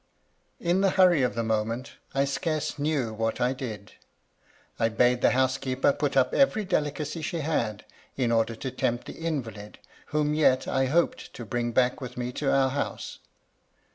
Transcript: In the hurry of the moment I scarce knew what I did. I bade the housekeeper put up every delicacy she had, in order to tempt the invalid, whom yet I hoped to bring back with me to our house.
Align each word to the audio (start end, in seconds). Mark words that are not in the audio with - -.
In 0.59 0.81
the 0.81 0.89
hurry 0.89 1.21
of 1.21 1.35
the 1.35 1.43
moment 1.43 1.91
I 2.15 2.25
scarce 2.25 2.79
knew 2.79 3.13
what 3.13 3.39
I 3.39 3.53
did. 3.53 3.91
I 4.79 4.89
bade 4.89 5.21
the 5.21 5.29
housekeeper 5.29 5.93
put 5.93 6.17
up 6.17 6.33
every 6.33 6.65
delicacy 6.65 7.21
she 7.21 7.41
had, 7.41 7.85
in 8.17 8.31
order 8.31 8.55
to 8.55 8.71
tempt 8.71 9.05
the 9.05 9.13
invalid, 9.13 9.77
whom 10.07 10.33
yet 10.33 10.67
I 10.67 10.87
hoped 10.87 11.31
to 11.35 11.45
bring 11.45 11.71
back 11.71 12.01
with 12.01 12.17
me 12.17 12.31
to 12.31 12.51
our 12.51 12.69
house. 12.71 13.19